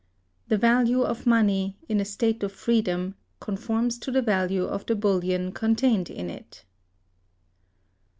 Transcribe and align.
The 0.47 0.57
value 0.57 1.03
of 1.03 1.27
Money, 1.27 1.77
in 1.87 1.99
a 1.99 2.05
state 2.05 2.41
of 2.41 2.51
Freedom, 2.51 3.13
conforms 3.39 3.99
to 3.99 4.09
the 4.09 4.23
value 4.23 4.63
of 4.63 4.83
the 4.87 4.95
Bullion 4.95 5.51
contained 5.51 6.09
in 6.09 6.27
it. 6.27 6.65